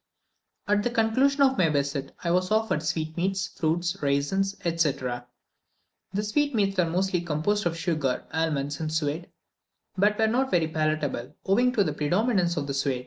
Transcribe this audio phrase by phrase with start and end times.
[0.67, 5.27] At the conclusion of my visit, I was offered sweetmeats, fruits, raisins, etc.
[6.11, 9.31] The sweetmeats were mostly composed of sugar, almonds, and suet,
[9.95, 12.99] but were not very palatable, owing to the predominance of the suet.